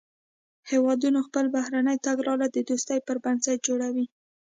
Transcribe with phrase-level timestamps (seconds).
[0.69, 4.05] هیوادونه خپله بهرنۍ تګلاره د دوستۍ پر بنسټ جوړوي